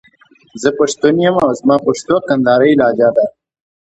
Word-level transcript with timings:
زه 0.61 0.69
پښتون 0.79 1.15
يم 1.25 1.35
او 1.45 1.49
زما 1.59 1.75
پښتو 1.87 2.15
کندهارۍ 2.27 2.71
لهجه 2.79 3.09
ده. 3.17 3.25